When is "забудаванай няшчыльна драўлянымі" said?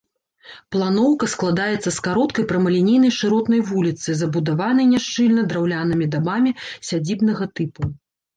4.23-6.05